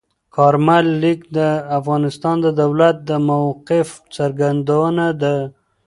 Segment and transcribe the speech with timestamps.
[0.35, 1.39] کارمل لیک د
[1.79, 5.35] افغانستان د دولت د موقف څرګندونه ده.